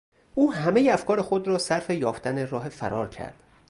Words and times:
او 0.35 0.53
همهی 0.53 0.89
افکار 0.89 1.21
خود 1.21 1.47
را 1.47 1.57
صرف 1.57 1.89
یافتن 1.89 2.47
راه 2.47 2.69
فرار 2.69 3.09
کرد. 3.09 3.43